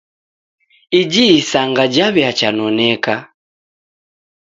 [0.99, 3.15] Iji isanga jaw'iachanoneka.